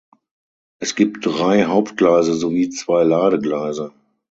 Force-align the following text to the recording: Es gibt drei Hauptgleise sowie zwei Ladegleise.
Es 0.79 0.95
gibt 0.95 1.27
drei 1.27 1.65
Hauptgleise 1.65 2.33
sowie 2.33 2.71
zwei 2.71 3.03
Ladegleise. 3.03 3.93